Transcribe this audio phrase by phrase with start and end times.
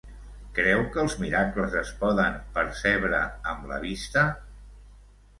[0.59, 3.19] Creu que els miracles es poden percebre
[3.53, 4.23] amb la vista?